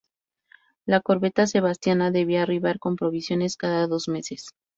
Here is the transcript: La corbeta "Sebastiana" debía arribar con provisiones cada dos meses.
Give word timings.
La 0.87 0.99
corbeta 0.99 1.45
"Sebastiana" 1.45 2.09
debía 2.09 2.41
arribar 2.41 2.79
con 2.79 2.95
provisiones 2.95 3.55
cada 3.55 3.85
dos 3.85 4.07
meses. 4.07 4.47